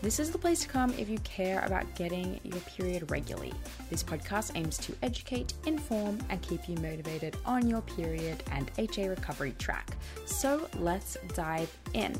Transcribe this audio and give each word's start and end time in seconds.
This 0.00 0.20
is 0.20 0.30
the 0.30 0.38
place 0.38 0.60
to 0.60 0.68
come 0.68 0.94
if 0.96 1.08
you 1.08 1.18
care 1.18 1.64
about 1.64 1.96
getting 1.96 2.38
your 2.44 2.60
period 2.60 3.10
regularly. 3.10 3.52
This 3.90 4.04
podcast 4.04 4.52
aims 4.54 4.78
to 4.78 4.94
educate, 5.02 5.54
inform, 5.66 6.20
and 6.28 6.40
keep 6.40 6.68
you 6.68 6.76
motivated 6.76 7.36
on 7.44 7.66
your 7.68 7.80
period 7.82 8.44
and 8.52 8.70
HA 8.78 9.08
recovery 9.08 9.56
track. 9.58 9.96
So 10.24 10.68
let's 10.78 11.16
dive 11.34 11.76
in. 11.94 12.14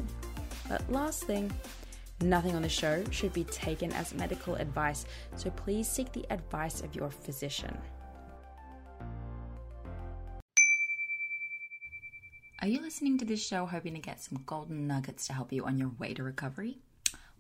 But 0.68 0.90
last 0.90 1.22
thing, 1.22 1.52
nothing 2.20 2.56
on 2.56 2.62
the 2.62 2.68
show 2.68 3.04
should 3.12 3.32
be 3.32 3.44
taken 3.44 3.92
as 3.92 4.12
medical 4.12 4.56
advice, 4.56 5.06
so 5.36 5.48
please 5.50 5.88
seek 5.88 6.12
the 6.12 6.26
advice 6.32 6.80
of 6.80 6.96
your 6.96 7.10
physician. 7.10 7.78
Are 12.60 12.66
you 12.66 12.80
listening 12.80 13.18
to 13.18 13.24
this 13.24 13.46
show 13.46 13.66
hoping 13.66 13.94
to 13.94 14.00
get 14.00 14.20
some 14.20 14.42
golden 14.46 14.88
nuggets 14.88 15.28
to 15.28 15.32
help 15.32 15.52
you 15.52 15.64
on 15.64 15.78
your 15.78 15.92
way 16.00 16.12
to 16.14 16.24
recovery? 16.24 16.78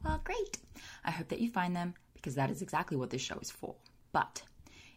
Well, 0.04 0.20
great. 0.24 0.58
I 1.04 1.10
hope 1.10 1.28
that 1.28 1.40
you 1.40 1.50
find 1.50 1.74
them 1.74 1.94
because 2.14 2.34
that 2.34 2.50
is 2.50 2.62
exactly 2.62 2.96
what 2.96 3.10
this 3.10 3.22
show 3.22 3.38
is 3.38 3.50
for. 3.50 3.74
But 4.12 4.42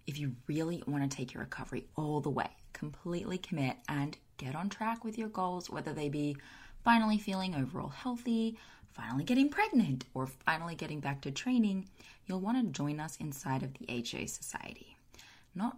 if 0.08 0.18
you 0.20 0.36
really 0.48 0.84
want 0.88 1.10
to 1.10 1.16
take 1.16 1.34
your 1.34 1.44
recovery 1.44 1.86
all 1.96 2.22
the 2.22 2.30
way, 2.30 2.50
completely 2.74 3.38
commit 3.38 3.78
and 3.88 4.18
get 4.38 4.56
on 4.56 4.70
track 4.70 5.04
with 5.04 5.18
your 5.18 5.30
goals, 5.30 5.70
whether 5.70 5.94
they 5.94 6.10
be 6.10 6.38
finally 6.84 7.18
feeling 7.18 7.56
overall 7.56 7.90
healthy, 7.90 8.58
finally 8.94 9.24
getting 9.24 9.50
pregnant, 9.50 10.06
or 10.14 10.28
finally 10.28 10.76
getting 10.76 11.00
back 11.00 11.22
to 11.22 11.32
training, 11.32 11.88
you'll 12.26 12.40
want 12.40 12.58
to 12.58 12.72
join 12.72 13.00
us 13.00 13.18
inside 13.18 13.64
of 13.64 13.74
the 13.76 13.86
HA 13.90 14.26
Society. 14.26 14.98
Not 15.56 15.78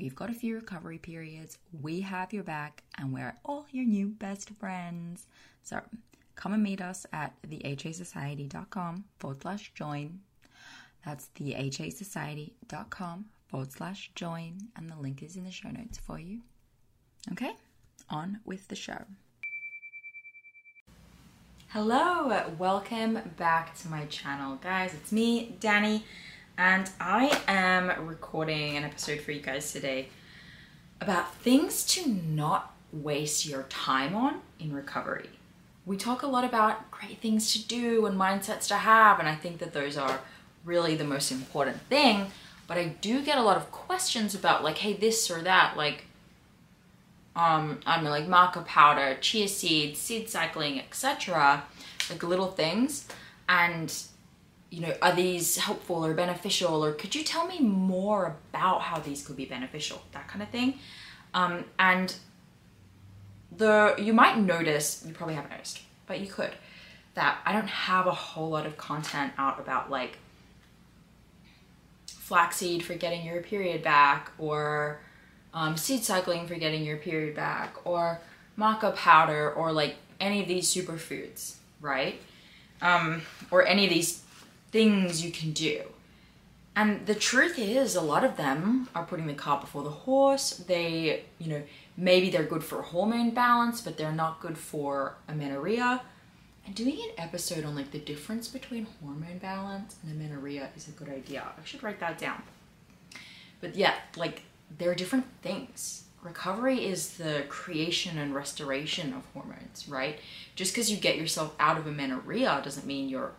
We've 0.00 0.14
got 0.14 0.30
a 0.30 0.34
few 0.34 0.54
recovery 0.54 0.96
periods. 0.96 1.58
We 1.78 2.00
have 2.00 2.32
your 2.32 2.42
back, 2.42 2.84
and 2.96 3.12
we're 3.12 3.36
all 3.44 3.66
your 3.70 3.84
new 3.84 4.08
best 4.08 4.48
friends. 4.58 5.26
So 5.62 5.82
come 6.36 6.54
and 6.54 6.62
meet 6.62 6.80
us 6.80 7.04
at 7.12 7.34
thehasociety.com 7.42 9.04
forward 9.18 9.42
slash 9.42 9.72
join. 9.74 10.20
That's 11.04 11.28
thehasociety.com 11.38 13.26
forward 13.48 13.72
slash 13.72 14.10
join, 14.14 14.68
and 14.74 14.88
the 14.88 14.96
link 14.96 15.22
is 15.22 15.36
in 15.36 15.44
the 15.44 15.50
show 15.50 15.68
notes 15.68 15.98
for 15.98 16.18
you. 16.18 16.40
Okay, 17.32 17.52
on 18.08 18.40
with 18.46 18.68
the 18.68 18.76
show. 18.76 19.04
Hello, 21.68 22.54
welcome 22.58 23.18
back 23.36 23.76
to 23.80 23.88
my 23.88 24.06
channel, 24.06 24.56
guys. 24.62 24.94
It's 24.94 25.12
me, 25.12 25.56
Dani 25.60 26.04
and 26.60 26.90
I 27.00 27.40
am 27.48 28.06
recording 28.06 28.76
an 28.76 28.84
episode 28.84 29.22
for 29.22 29.32
you 29.32 29.40
guys 29.40 29.72
today 29.72 30.10
about 31.00 31.34
things 31.36 31.86
to 31.94 32.06
not 32.06 32.76
waste 32.92 33.46
your 33.46 33.62
time 33.70 34.14
on 34.14 34.42
in 34.58 34.74
recovery. 34.74 35.30
We 35.86 35.96
talk 35.96 36.22
a 36.22 36.26
lot 36.26 36.44
about 36.44 36.90
great 36.90 37.16
things 37.22 37.54
to 37.54 37.66
do 37.66 38.04
and 38.04 38.14
mindsets 38.20 38.68
to 38.68 38.74
have, 38.74 39.18
and 39.18 39.26
I 39.26 39.36
think 39.36 39.56
that 39.60 39.72
those 39.72 39.96
are 39.96 40.20
really 40.62 40.94
the 40.94 41.04
most 41.04 41.32
important 41.32 41.80
thing. 41.88 42.26
But 42.66 42.76
I 42.76 42.88
do 43.00 43.22
get 43.22 43.38
a 43.38 43.42
lot 43.42 43.56
of 43.56 43.72
questions 43.72 44.34
about 44.34 44.62
like, 44.62 44.76
hey, 44.76 44.92
this 44.92 45.30
or 45.30 45.40
that, 45.40 45.78
like, 45.78 46.04
um, 47.34 47.80
I 47.86 47.94
don't 47.94 48.04
know, 48.04 48.10
like 48.10 48.28
maca 48.28 48.66
powder, 48.66 49.16
chia 49.22 49.48
seeds, 49.48 49.98
seed 49.98 50.28
cycling, 50.28 50.78
etc. 50.78 51.62
Like 52.10 52.22
little 52.22 52.48
things, 52.48 53.08
and 53.48 53.90
you 54.70 54.80
know, 54.80 54.94
are 55.02 55.14
these 55.14 55.56
helpful 55.56 56.04
or 56.04 56.14
beneficial? 56.14 56.84
Or 56.84 56.92
could 56.92 57.14
you 57.14 57.24
tell 57.24 57.46
me 57.46 57.58
more 57.58 58.36
about 58.52 58.82
how 58.82 59.00
these 59.00 59.26
could 59.26 59.36
be 59.36 59.44
beneficial? 59.44 60.02
That 60.12 60.28
kind 60.28 60.42
of 60.42 60.48
thing. 60.48 60.78
Um, 61.34 61.64
and 61.78 62.14
the 63.56 63.94
you 63.98 64.12
might 64.12 64.38
notice, 64.38 65.04
you 65.06 65.12
probably 65.12 65.34
haven't 65.34 65.50
noticed, 65.50 65.82
but 66.06 66.20
you 66.20 66.28
could, 66.28 66.52
that 67.14 67.38
I 67.44 67.52
don't 67.52 67.68
have 67.68 68.06
a 68.06 68.12
whole 68.12 68.50
lot 68.50 68.66
of 68.66 68.76
content 68.76 69.32
out 69.36 69.58
about 69.58 69.90
like 69.90 70.18
flaxseed 72.06 72.84
for 72.84 72.94
getting 72.94 73.26
your 73.26 73.42
period 73.42 73.82
back, 73.82 74.30
or 74.38 75.00
um, 75.52 75.76
seed 75.76 76.04
cycling 76.04 76.46
for 76.46 76.54
getting 76.54 76.84
your 76.84 76.96
period 76.96 77.34
back, 77.34 77.74
or 77.84 78.20
maca 78.56 78.94
powder, 78.94 79.52
or 79.52 79.72
like 79.72 79.96
any 80.20 80.40
of 80.40 80.46
these 80.46 80.72
superfoods, 80.72 81.56
right? 81.80 82.20
Um, 82.82 83.22
or 83.50 83.66
any 83.66 83.84
of 83.84 83.90
these 83.90 84.22
things 84.70 85.24
you 85.24 85.30
can 85.30 85.52
do. 85.52 85.82
And 86.76 87.06
the 87.06 87.14
truth 87.14 87.58
is, 87.58 87.96
a 87.96 88.00
lot 88.00 88.24
of 88.24 88.36
them 88.36 88.88
are 88.94 89.04
putting 89.04 89.26
the 89.26 89.34
cart 89.34 89.60
before 89.60 89.82
the 89.82 89.90
horse. 89.90 90.50
They, 90.50 91.24
you 91.38 91.48
know, 91.48 91.62
maybe 91.96 92.30
they're 92.30 92.44
good 92.44 92.64
for 92.64 92.82
hormone 92.82 93.30
balance, 93.30 93.80
but 93.80 93.96
they're 93.96 94.12
not 94.12 94.40
good 94.40 94.56
for 94.56 95.16
amenorrhea. 95.28 96.02
And 96.64 96.74
doing 96.74 96.94
an 96.94 97.10
episode 97.18 97.64
on 97.64 97.74
like 97.74 97.90
the 97.90 97.98
difference 97.98 98.46
between 98.46 98.86
hormone 99.00 99.38
balance 99.38 99.96
and 100.02 100.12
amenorrhea 100.12 100.70
is 100.76 100.88
a 100.88 100.92
good 100.92 101.08
idea. 101.08 101.44
I 101.60 101.64
should 101.64 101.82
write 101.82 102.00
that 102.00 102.18
down. 102.18 102.42
But 103.60 103.74
yeah, 103.74 103.94
like 104.16 104.42
there 104.78 104.90
are 104.90 104.94
different 104.94 105.26
things. 105.42 106.04
Recovery 106.22 106.84
is 106.84 107.16
the 107.16 107.44
creation 107.48 108.18
and 108.18 108.34
restoration 108.34 109.12
of 109.12 109.24
hormones, 109.32 109.88
right? 109.88 110.18
Just 110.54 110.72
because 110.72 110.90
you 110.90 110.98
get 110.98 111.16
yourself 111.16 111.54
out 111.58 111.78
of 111.78 111.86
amenorrhea 111.86 112.60
doesn't 112.62 112.86
mean 112.86 113.08
you're 113.08 113.32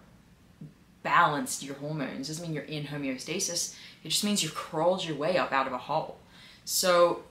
balanced 1.04 1.64
your 1.64 1.76
hormones. 1.76 2.30
It 2.30 2.34
doesn't 2.34 2.46
mean 2.46 2.54
you're 2.54 2.64
in 2.64 2.86
homeostasis. 2.86 3.76
It 4.04 4.10
just 4.10 4.24
means 4.24 4.44
you've 4.44 4.56
crawled 4.56 5.04
your 5.06 5.16
way 5.16 5.38
up 5.38 5.52
out 5.52 5.68
of 5.68 5.74
a 5.74 5.78
hole. 5.78 6.18
So 6.66 7.24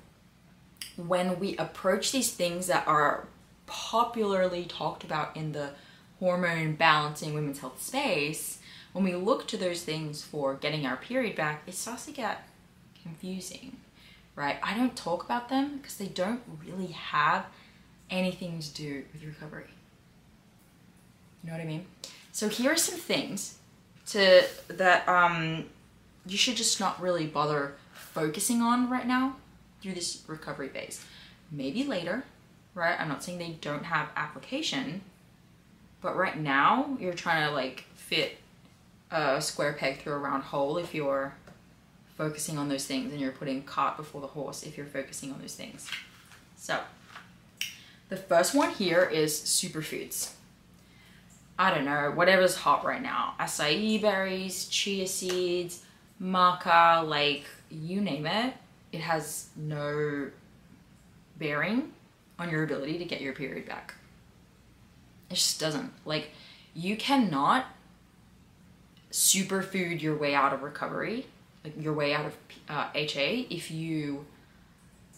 when 0.96 1.38
we 1.38 1.56
approach 1.56 2.12
these 2.12 2.32
things 2.32 2.66
that 2.66 2.86
are 2.86 3.26
popularly 3.66 4.64
talked 4.64 5.04
about 5.04 5.36
in 5.36 5.52
the 5.52 5.70
hormone 6.18 6.74
balancing 6.74 7.34
women's 7.34 7.60
health 7.60 7.80
space, 7.82 8.58
when 8.92 9.04
we 9.04 9.14
look 9.14 9.46
to 9.48 9.56
those 9.56 9.82
things 9.82 10.22
for 10.22 10.54
getting 10.54 10.84
our 10.84 10.96
period 10.96 11.36
back, 11.36 11.62
it 11.66 11.74
starts 11.74 12.06
to 12.06 12.12
get 12.12 12.48
confusing, 13.02 13.76
right? 14.34 14.58
I 14.62 14.76
don't 14.76 14.96
talk 14.96 15.24
about 15.24 15.48
them 15.48 15.78
because 15.78 15.96
they 15.96 16.08
don't 16.08 16.42
really 16.66 16.88
have 16.88 17.46
anything 18.10 18.58
to 18.58 18.70
do 18.74 19.04
with 19.12 19.24
recovery. 19.24 19.70
You 21.42 21.50
know 21.50 21.56
what 21.56 21.62
I 21.62 21.66
mean? 21.66 21.86
So 22.32 22.48
here 22.48 22.72
are 22.72 22.76
some 22.76 22.98
things 22.98 23.56
to 24.12 24.44
that 24.68 25.08
um, 25.08 25.66
you 26.26 26.36
should 26.36 26.56
just 26.56 26.80
not 26.80 27.00
really 27.00 27.26
bother 27.26 27.74
focusing 27.92 28.60
on 28.60 28.90
right 28.90 29.06
now 29.06 29.36
through 29.80 29.94
this 29.94 30.22
recovery 30.26 30.68
phase. 30.68 31.04
Maybe 31.50 31.84
later, 31.84 32.24
right? 32.74 32.98
I'm 32.98 33.08
not 33.08 33.22
saying 33.22 33.38
they 33.38 33.56
don't 33.60 33.84
have 33.84 34.08
application, 34.16 35.02
but 36.00 36.16
right 36.16 36.38
now 36.38 36.96
you're 37.00 37.12
trying 37.12 37.46
to 37.46 37.54
like 37.54 37.84
fit 37.94 38.38
a 39.10 39.40
square 39.40 39.72
peg 39.72 40.00
through 40.00 40.14
a 40.14 40.18
round 40.18 40.44
hole 40.44 40.76
if 40.76 40.94
you're 40.94 41.34
focusing 42.16 42.58
on 42.58 42.68
those 42.68 42.86
things 42.86 43.12
and 43.12 43.20
you're 43.20 43.32
putting 43.32 43.62
cart 43.62 43.96
before 43.96 44.20
the 44.20 44.26
horse 44.26 44.62
if 44.62 44.76
you're 44.76 44.86
focusing 44.86 45.32
on 45.32 45.40
those 45.40 45.54
things. 45.54 45.88
So, 46.56 46.78
the 48.08 48.16
first 48.16 48.54
one 48.54 48.70
here 48.70 49.04
is 49.04 49.32
superfoods. 49.32 50.32
I 51.60 51.74
don't 51.74 51.84
know, 51.84 52.10
whatever's 52.14 52.56
hot 52.56 52.86
right 52.86 53.02
now. 53.02 53.34
Acai 53.38 54.00
berries, 54.00 54.64
chia 54.68 55.06
seeds, 55.06 55.82
maca, 56.18 57.06
like 57.06 57.44
you 57.70 58.00
name 58.00 58.24
it. 58.24 58.54
It 58.92 59.02
has 59.02 59.50
no 59.54 60.30
bearing 61.36 61.92
on 62.38 62.48
your 62.48 62.64
ability 62.64 62.96
to 62.96 63.04
get 63.04 63.20
your 63.20 63.34
period 63.34 63.66
back. 63.66 63.92
It 65.28 65.34
just 65.34 65.60
doesn't. 65.60 65.92
Like, 66.06 66.30
you 66.72 66.96
cannot 66.96 67.66
superfood 69.12 70.00
your 70.00 70.16
way 70.16 70.34
out 70.34 70.54
of 70.54 70.62
recovery, 70.62 71.26
like 71.62 71.74
your 71.78 71.92
way 71.92 72.14
out 72.14 72.24
of 72.24 72.36
uh, 72.70 72.88
HA, 72.94 73.48
if 73.50 73.70
you 73.70 74.24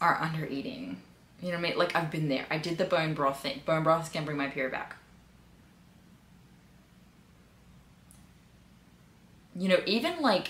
are 0.00 0.20
under 0.20 0.44
eating. 0.44 1.00
You 1.40 1.52
know 1.52 1.58
what 1.58 1.66
I 1.66 1.68
mean? 1.68 1.78
Like, 1.78 1.94
I've 1.94 2.10
been 2.10 2.28
there. 2.28 2.46
I 2.50 2.58
did 2.58 2.78
the 2.78 2.84
bone 2.84 3.14
broth 3.14 3.42
thing. 3.42 3.62
Bone 3.64 3.84
broth 3.84 4.12
can 4.12 4.24
bring 4.24 4.36
my 4.36 4.48
period 4.48 4.72
back. 4.72 4.96
You 9.54 9.68
know, 9.68 9.80
even 9.86 10.20
like, 10.20 10.48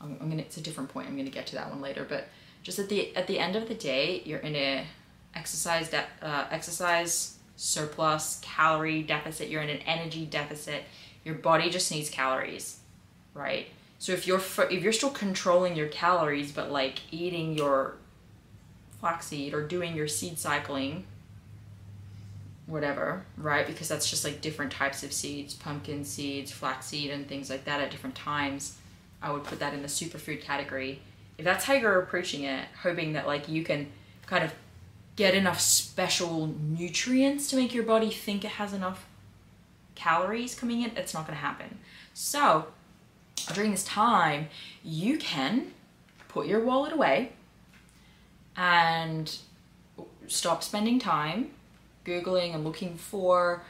I'm, 0.00 0.16
I'm 0.20 0.28
gonna. 0.30 0.42
It's 0.42 0.56
a 0.56 0.60
different 0.60 0.90
point. 0.90 1.08
I'm 1.08 1.16
gonna 1.16 1.30
get 1.30 1.46
to 1.48 1.56
that 1.56 1.70
one 1.70 1.80
later. 1.80 2.04
But 2.08 2.26
just 2.62 2.78
at 2.78 2.88
the 2.88 3.14
at 3.16 3.26
the 3.26 3.38
end 3.38 3.56
of 3.56 3.68
the 3.68 3.74
day, 3.74 4.22
you're 4.24 4.40
in 4.40 4.56
a 4.56 4.86
exercise 5.34 5.90
de- 5.90 6.06
uh, 6.22 6.46
exercise 6.50 7.38
surplus 7.56 8.40
calorie 8.42 9.02
deficit. 9.02 9.48
You're 9.48 9.62
in 9.62 9.70
an 9.70 9.82
energy 9.86 10.26
deficit. 10.26 10.84
Your 11.24 11.36
body 11.36 11.70
just 11.70 11.90
needs 11.90 12.10
calories, 12.10 12.80
right? 13.32 13.68
So 13.98 14.12
if 14.12 14.26
you're 14.26 14.42
if 14.70 14.82
you're 14.82 14.92
still 14.92 15.10
controlling 15.10 15.76
your 15.76 15.88
calories, 15.88 16.52
but 16.52 16.70
like 16.70 17.00
eating 17.10 17.56
your 17.56 17.96
flaxseed 19.00 19.54
or 19.54 19.66
doing 19.66 19.94
your 19.94 20.08
seed 20.08 20.38
cycling, 20.38 21.06
whatever, 22.66 23.24
right? 23.36 23.66
Because 23.66 23.88
that's 23.88 24.08
just 24.08 24.24
like 24.24 24.40
different 24.40 24.72
types 24.72 25.02
of 25.02 25.12
seeds, 25.12 25.54
pumpkin 25.54 26.04
seeds, 26.04 26.50
flaxseed, 26.50 27.10
and 27.10 27.28
things 27.28 27.50
like 27.50 27.64
that 27.64 27.80
at 27.80 27.90
different 27.90 28.16
times. 28.16 28.78
I 29.22 29.32
would 29.32 29.44
put 29.44 29.58
that 29.60 29.74
in 29.74 29.82
the 29.82 29.88
superfood 29.88 30.42
category. 30.42 31.00
If 31.38 31.44
that's 31.44 31.64
how 31.64 31.74
you're 31.74 32.00
approaching 32.00 32.44
it, 32.44 32.66
hoping 32.82 33.14
that 33.14 33.26
like 33.26 33.48
you 33.48 33.64
can 33.64 33.90
kind 34.26 34.44
of 34.44 34.54
get 35.16 35.34
enough 35.34 35.60
special 35.60 36.46
nutrients 36.46 37.48
to 37.48 37.56
make 37.56 37.74
your 37.74 37.84
body 37.84 38.10
think 38.10 38.44
it 38.44 38.52
has 38.52 38.72
enough 38.72 39.06
calories 39.94 40.54
coming 40.54 40.82
in, 40.82 40.96
it's 40.96 41.14
not 41.14 41.26
going 41.26 41.36
to 41.36 41.42
happen. 41.42 41.78
So, 42.12 42.66
during 43.52 43.70
this 43.70 43.84
time, 43.84 44.48
you 44.82 45.18
can 45.18 45.72
put 46.28 46.46
your 46.46 46.60
wallet 46.60 46.92
away 46.92 47.32
and 48.56 49.36
stop 50.26 50.62
spending 50.62 50.98
time 50.98 51.50
Googling 52.04 52.54
and 52.54 52.64
looking 52.64 52.96
for 52.96 53.62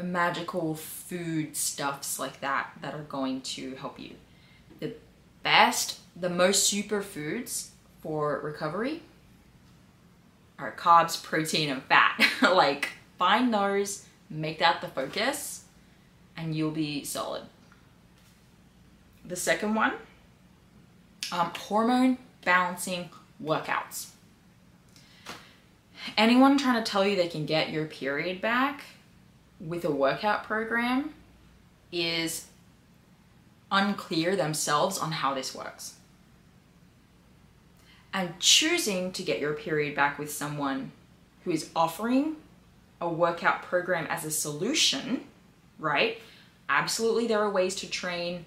magical 0.00 0.74
food 0.74 1.56
stuffs 1.56 2.18
like 2.18 2.40
that 2.40 2.70
that 2.80 2.94
are 2.94 3.02
going 3.02 3.40
to 3.42 3.74
help 3.76 3.98
you. 3.98 4.12
The 4.80 4.94
best, 5.42 5.98
the 6.18 6.30
most 6.30 6.72
superfoods 6.72 7.68
for 8.00 8.40
recovery 8.40 9.02
are 10.58 10.72
carbs, 10.72 11.22
protein, 11.22 11.70
and 11.70 11.82
fat. 11.82 12.24
like, 12.42 12.90
find 13.18 13.52
those, 13.52 14.06
make 14.30 14.58
that 14.60 14.80
the 14.80 14.88
focus, 14.88 15.64
and 16.36 16.54
you'll 16.54 16.70
be 16.70 17.04
solid. 17.04 17.42
The 19.24 19.36
second 19.36 19.74
one, 19.74 19.92
um, 21.30 21.52
hormone 21.56 22.18
balancing 22.44 23.10
workouts. 23.42 24.08
Anyone 26.16 26.58
trying 26.58 26.82
to 26.82 26.90
tell 26.90 27.06
you 27.06 27.16
they 27.16 27.28
can 27.28 27.46
get 27.46 27.70
your 27.70 27.86
period 27.86 28.40
back 28.40 28.84
with 29.60 29.84
a 29.84 29.90
workout 29.90 30.44
program 30.44 31.14
is 31.90 32.46
unclear 33.70 34.36
themselves 34.36 34.98
on 34.98 35.12
how 35.12 35.34
this 35.34 35.54
works. 35.54 35.94
And 38.12 38.38
choosing 38.38 39.12
to 39.12 39.22
get 39.22 39.40
your 39.40 39.54
period 39.54 39.94
back 39.94 40.18
with 40.18 40.30
someone 40.30 40.92
who 41.44 41.50
is 41.50 41.70
offering 41.74 42.36
a 43.00 43.08
workout 43.08 43.62
program 43.62 44.06
as 44.08 44.24
a 44.24 44.30
solution, 44.30 45.24
right? 45.78 46.18
Absolutely, 46.68 47.26
there 47.26 47.40
are 47.40 47.50
ways 47.50 47.74
to 47.76 47.88
train 47.88 48.44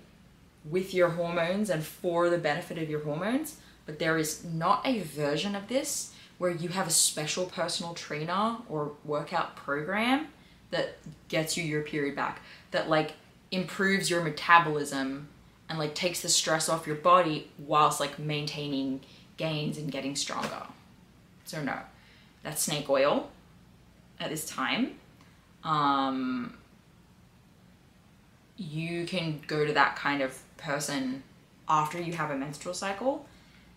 with 0.69 0.93
your 0.93 1.09
hormones 1.09 1.69
and 1.69 1.83
for 1.83 2.29
the 2.29 2.37
benefit 2.37 2.77
of 2.77 2.89
your 2.89 3.01
hormones, 3.01 3.57
but 3.85 3.99
there 3.99 4.17
is 4.17 4.43
not 4.43 4.85
a 4.85 5.01
version 5.01 5.55
of 5.55 5.67
this 5.67 6.13
where 6.37 6.51
you 6.51 6.69
have 6.69 6.87
a 6.87 6.91
special 6.91 7.45
personal 7.45 7.93
trainer 7.93 8.57
or 8.69 8.91
workout 9.03 9.55
program 9.55 10.27
that 10.71 10.97
gets 11.29 11.55
you 11.55 11.63
your 11.63 11.81
period 11.81 12.15
back, 12.15 12.41
that 12.71 12.89
like 12.89 13.13
improves 13.51 14.09
your 14.09 14.21
metabolism 14.21 15.27
and 15.69 15.79
like 15.79 15.95
takes 15.95 16.21
the 16.21 16.29
stress 16.29 16.69
off 16.69 16.85
your 16.85 16.97
body 16.97 17.49
whilst 17.57 17.99
like 17.99 18.19
maintaining 18.19 19.01
gains 19.37 19.77
and 19.77 19.91
getting 19.91 20.15
stronger. 20.15 20.63
So, 21.45 21.61
no, 21.61 21.77
that's 22.43 22.61
snake 22.61 22.89
oil 22.89 23.29
at 24.19 24.29
this 24.29 24.45
time. 24.45 24.95
Um, 25.63 26.57
you 28.57 29.05
can 29.05 29.41
go 29.47 29.65
to 29.65 29.73
that 29.73 29.95
kind 29.95 30.21
of 30.21 30.41
person 30.57 31.23
after 31.67 31.99
you 31.99 32.13
have 32.13 32.31
a 32.31 32.37
menstrual 32.37 32.73
cycle 32.73 33.25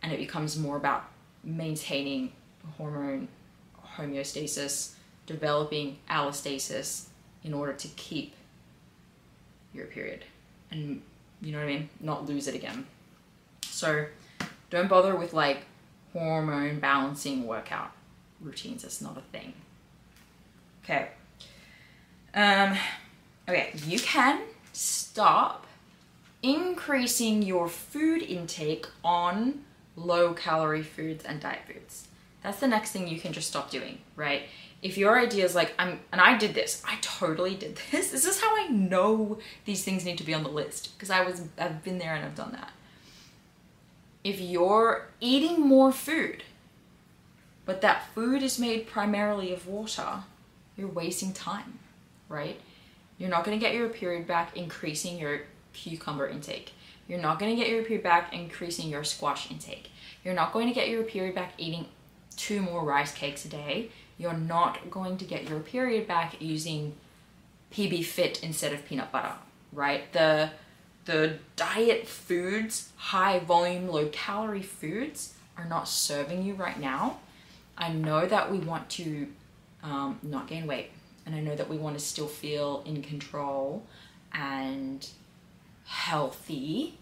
and 0.02 0.12
it 0.12 0.18
becomes 0.18 0.59
more 0.59 0.76
about 0.76 1.09
maintaining 1.42 2.33
hormone 2.76 3.28
homeostasis, 3.96 4.92
developing 5.26 5.98
allostasis 6.08 7.06
in 7.44 7.54
order 7.54 7.72
to 7.72 7.88
keep 7.88 8.34
your 9.72 9.87
period 9.87 10.25
and 10.70 11.02
you 11.40 11.52
know 11.52 11.58
what 11.58 11.68
I 11.68 11.72
mean, 11.72 11.88
not 12.00 12.26
lose 12.26 12.48
it 12.48 12.54
again. 12.54 12.87
So 13.62 14.06
don't 14.70 14.88
bother 14.88 15.14
with 15.14 15.32
like 15.32 15.58
hormone 16.12 16.80
balancing 16.80 17.46
workout 17.46 17.92
routines. 18.40 18.84
It's 18.84 19.00
not 19.00 19.16
a 19.16 19.20
thing. 19.20 19.52
Okay. 20.84 21.08
Um, 22.34 22.76
okay, 23.48 23.72
you 23.87 23.98
can 23.98 24.40
stop 24.72 25.66
increasing 26.42 27.42
your 27.42 27.68
food 27.68 28.22
intake 28.22 28.87
on 29.04 29.64
low 29.96 30.32
calorie 30.34 30.82
foods 30.82 31.25
and 31.25 31.40
diet 31.40 31.60
foods. 31.66 32.08
That's 32.49 32.61
the 32.61 32.67
next 32.67 32.93
thing 32.93 33.07
you 33.07 33.21
can 33.21 33.35
just 33.35 33.49
stop 33.49 33.71
doing, 33.71 33.99
right? 34.17 34.45
If 34.81 34.97
your 34.97 35.21
idea 35.21 35.45
is 35.45 35.55
like, 35.55 35.75
I'm, 35.78 36.00
and 36.11 36.19
I 36.19 36.38
did 36.38 36.55
this, 36.55 36.83
I 36.88 36.97
totally 37.02 37.55
did 37.55 37.78
this. 37.93 38.11
This 38.11 38.25
is 38.25 38.40
how 38.40 38.57
I 38.57 38.69
know 38.69 39.37
these 39.67 39.85
things 39.85 40.07
need 40.07 40.17
to 40.17 40.25
be 40.25 40.33
on 40.33 40.45
the 40.45 40.49
list 40.49 40.97
because 40.97 41.11
I 41.11 41.23
was, 41.23 41.43
I've 41.59 41.85
been 41.85 41.99
there 41.99 42.14
and 42.14 42.25
I've 42.25 42.35
done 42.35 42.52
that. 42.52 42.71
If 44.25 44.40
you're 44.40 45.09
eating 45.21 45.61
more 45.61 45.93
food, 45.93 46.43
but 47.67 47.83
that 47.83 48.09
food 48.14 48.43
is 48.43 48.59
made 48.59 48.87
primarily 48.87 49.52
of 49.52 49.67
water, 49.67 50.21
you're 50.75 50.88
wasting 50.88 51.35
time, 51.35 51.78
right? 52.31 52.59
You're 53.19 53.28
not 53.28 53.45
going 53.45 53.61
to 53.61 53.62
get 53.62 53.75
your 53.75 53.90
period 53.90 54.26
back 54.26 54.57
increasing 54.57 55.19
your 55.19 55.43
cucumber 55.75 56.26
intake. 56.26 56.73
You're 57.09 57.21
not 57.21 57.38
going 57.38 57.55
to 57.55 57.62
get 57.62 57.71
your 57.71 57.85
period 57.85 58.05
back 58.05 58.33
increasing 58.33 58.88
your 58.88 59.05
squash 59.05 59.50
intake. 59.50 59.90
You're 60.25 60.33
not 60.33 60.55
going 60.55 60.69
to 60.69 60.75
get 60.75 60.88
your 60.88 61.02
period 61.02 61.35
back 61.35 61.52
eating 61.59 61.88
two 62.38 62.62
more 62.62 62.83
rice 62.83 63.12
cakes 63.12 63.45
a 63.45 63.49
day. 63.49 63.90
You're 64.16 64.33
not 64.33 64.90
going 64.90 65.18
to 65.18 65.26
get 65.26 65.49
your 65.49 65.61
period 65.61 66.09
back 66.09 66.40
using 66.40 66.95
PB 67.73 68.04
Fit 68.04 68.42
instead 68.42 68.73
of 68.73 68.87
peanut 68.87 69.12
butter, 69.12 69.35
right? 69.73 70.11
The 70.12 70.50
the 71.04 71.38
diet 71.57 72.07
foods, 72.07 72.90
high 72.97 73.38
volume, 73.38 73.88
low 73.88 74.09
calorie 74.09 74.62
foods 74.62 75.35
are 75.57 75.64
not 75.64 75.88
serving 75.88 76.42
you 76.42 76.54
right 76.54 76.78
now, 76.78 77.18
I 77.78 77.92
know 77.92 78.26
that 78.26 78.50
we 78.50 78.59
want 78.59 78.88
to 78.90 79.28
um, 79.83 80.18
not 80.23 80.49
gain 80.49 80.66
weight. 80.66 80.90
And 81.25 81.35
I 81.35 81.40
know 81.40 81.54
that 81.54 81.68
we 81.68 81.76
want 81.76 81.99
to 81.99 82.04
still 82.04 82.26
feel 82.26 82.83
in 82.85 83.02
control 83.02 83.85
and 84.33 85.07
healthy, 85.85 86.99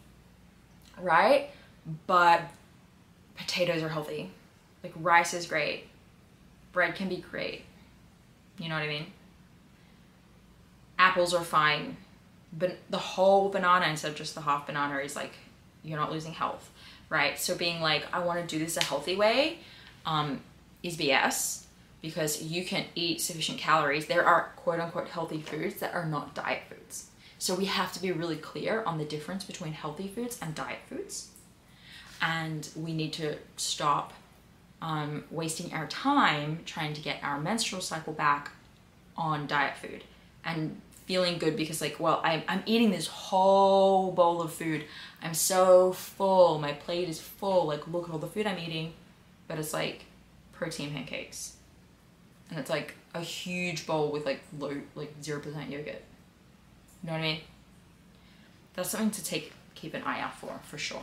right? 1.01 1.51
But 2.07 2.43
potatoes 3.37 3.83
are 3.83 3.89
healthy. 3.89 4.31
Like 4.87 4.95
rice 5.05 5.35
is 5.35 5.47
great. 5.47 5.89
Bread 6.73 6.95
can 6.95 7.09
be 7.09 7.17
great. 7.17 7.65
You 8.59 8.69
know 8.69 8.77
what 8.77 8.85
I 8.85 8.89
mean? 8.89 9.07
Apples 10.97 11.35
are 11.35 11.43
fine. 11.43 11.97
But 12.57 12.79
the 12.89 12.99
whole 12.99 13.49
banana 13.49 13.87
instead 13.87 14.13
of 14.13 14.17
just 14.17 14.37
the 14.37 14.41
half 14.43 14.69
banana 14.69 14.99
is 14.99 15.17
like 15.17 15.33
you're 15.83 15.99
not 15.99 16.13
losing 16.13 16.33
health, 16.33 16.71
right? 17.11 17.37
So 17.37 17.57
being 17.57 17.81
like, 17.81 18.05
I 18.13 18.21
want 18.21 18.41
to 18.41 18.47
do 18.47 18.65
this 18.65 18.77
a 18.77 18.85
healthy 18.85 19.17
way, 19.17 19.59
um, 20.05 20.41
is 20.85 20.97
BS 20.97 21.65
because 22.01 22.41
you 22.43 22.65
can 22.65 22.85
eat 22.95 23.21
sufficient 23.21 23.59
calories. 23.59 24.07
There 24.07 24.25
are 24.25 24.53
quote 24.55 24.79
unquote 24.79 25.09
healthy 25.09 25.41
foods 25.41 25.81
that 25.81 25.95
are 25.95 26.07
not 26.07 26.37
diet 26.37 26.63
foods. 26.69 27.09
So 27.39 27.57
we 27.57 27.65
have 27.65 27.93
to 27.93 28.01
be 28.01 28.13
really 28.13 28.37
clear 28.37 28.85
on 28.85 28.99
the 28.99 29.05
difference 29.05 29.43
between 29.43 29.73
healthy 29.73 30.07
foods 30.07 30.39
and 30.41 30.55
diet 30.55 30.79
foods. 30.89 31.31
And 32.23 32.69
we 32.77 32.93
need 32.93 33.13
to 33.15 33.37
stop 33.57 34.13
um, 34.83 35.25
wasting 35.31 35.73
our 35.73 35.87
time 35.87 36.61
trying 36.67 36.93
to 36.95 37.01
get 37.01 37.23
our 37.23 37.41
menstrual 37.41 37.81
cycle 37.81 38.13
back 38.13 38.51
on 39.17 39.47
diet 39.47 39.77
food 39.77 40.05
and 40.45 40.81
feeling 41.07 41.39
good 41.39 41.57
because 41.57 41.81
like 41.81 41.99
well 41.99 42.21
I'm, 42.25 42.43
I'm 42.49 42.63
eating 42.67 42.91
this 42.91 43.07
whole 43.07 44.13
bowl 44.13 44.43
of 44.43 44.53
food. 44.53 44.85
I'm 45.23 45.35
so 45.35 45.93
full. 45.93 46.59
My 46.59 46.73
plate 46.73 47.09
is 47.09 47.21
full. 47.21 47.67
Like 47.67 47.87
look 47.89 48.09
at 48.09 48.13
all 48.13 48.19
the 48.19 48.27
food 48.27 48.47
i'm 48.47 48.59
eating. 48.59 48.93
But 49.49 49.59
it's 49.59 49.73
like 49.73 50.05
protein 50.53 50.93
pancakes. 50.93 51.57
And 52.51 52.59
it's 52.59 52.71
like 52.71 52.95
a 53.15 53.21
huge 53.21 53.87
bowl 53.87 54.13
with 54.13 54.27
like 54.27 54.41
low 54.59 54.77
like 54.95 55.21
0% 55.23 55.45
yogurt. 55.71 55.87
You 57.03 57.07
know 57.07 57.13
what 57.13 57.19
i 57.19 57.23
mean? 57.23 57.41
That's 58.75 58.91
something 58.91 59.11
to 59.11 59.25
take 59.25 59.53
keep 59.75 59.95
an 59.95 60.03
eye 60.03 60.21
out 60.21 60.37
for 60.37 60.61
for 60.65 60.79
sure 60.79 61.03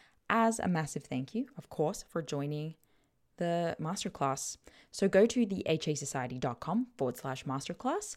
as 0.31 0.59
a 0.59 0.67
massive 0.67 1.03
thank 1.03 1.35
you, 1.35 1.45
of 1.57 1.69
course, 1.69 2.05
for 2.07 2.21
joining 2.21 2.75
the 3.37 3.75
masterclass. 3.79 4.57
So 4.89 5.07
go 5.07 5.25
to 5.25 5.45
thehasociety.com 5.45 6.87
forward 6.97 7.17
slash 7.17 7.43
masterclass 7.43 8.15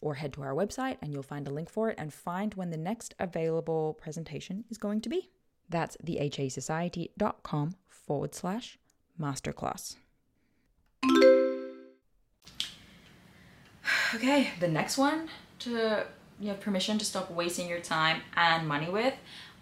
or 0.00 0.14
head 0.14 0.34
to 0.34 0.42
our 0.42 0.54
website 0.54 0.98
and 1.00 1.12
you'll 1.12 1.22
find 1.22 1.48
a 1.48 1.50
link 1.50 1.70
for 1.70 1.88
it 1.88 1.96
and 1.98 2.12
find 2.12 2.54
when 2.54 2.70
the 2.70 2.76
next 2.76 3.14
available 3.18 3.94
presentation 3.94 4.64
is 4.68 4.76
going 4.76 5.00
to 5.00 5.08
be. 5.08 5.30
That's 5.68 5.96
thehasociety.com 6.04 7.74
forward 7.88 8.34
slash 8.34 8.78
masterclass. 9.20 9.96
Okay, 14.14 14.50
the 14.60 14.68
next 14.68 14.96
one 14.96 15.28
to 15.58 16.06
you 16.38 16.48
have 16.48 16.60
permission 16.60 16.98
to 16.98 17.04
stop 17.04 17.30
wasting 17.30 17.68
your 17.68 17.80
time 17.80 18.22
and 18.36 18.66
money 18.66 18.88
with 18.88 19.14